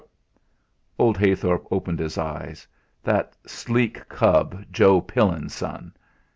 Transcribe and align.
Old 0.97 1.15
Heythorp 1.15 1.67
opened 1.69 1.99
his 1.99 2.17
eyes. 2.17 2.65
That 3.03 3.37
sleek 3.45 4.09
cub, 4.09 4.65
Joe 4.71 4.99
Pillin's 4.99 5.53
son! 5.53 5.93